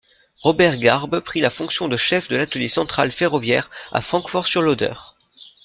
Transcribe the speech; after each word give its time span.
Robert 0.41 0.79
Garbe 0.79 1.19
pris 1.19 1.41
la 1.41 1.51
fonction 1.51 1.87
de 1.87 1.95
chef 1.95 2.27
de 2.27 2.35
l'atelier 2.35 2.69
central 2.69 3.11
ferroviaire 3.11 3.69
à 3.91 4.01
Francfort-sur-l'Oder. 4.01 4.93